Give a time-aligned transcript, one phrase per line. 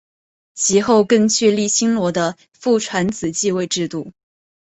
[0.55, 4.13] 其后更确立新罗的父传子继位制度。